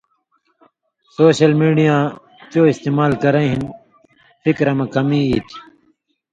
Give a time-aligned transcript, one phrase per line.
[1.17, 1.99] سوشل میڈیاں
[2.51, 3.63] چو استعمال کرَیں ہِن
[4.43, 5.57] فِکِر مہ کمی ای تھی